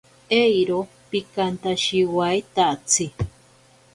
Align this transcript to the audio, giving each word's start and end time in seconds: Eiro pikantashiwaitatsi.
Eiro 0.41 0.79
pikantashiwaitatsi. 1.09 3.05